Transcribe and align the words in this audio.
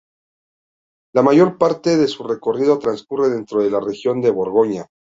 La 1.13 1.21
mayor 1.21 1.59
parte 1.59 1.95
de 1.95 2.07
su 2.07 2.23
recorrido 2.23 2.79
transcurre 2.79 3.29
dentro 3.29 3.59
de 3.61 3.69
la 3.69 3.79
región 3.79 4.19
de 4.19 4.31
Borgoña. 4.31 4.87